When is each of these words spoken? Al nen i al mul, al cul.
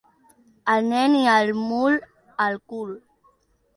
Al 0.75 0.87
nen 0.93 1.17
i 1.19 1.21
al 1.35 1.53
mul, 1.67 2.01
al 2.47 2.61
cul. 2.73 2.99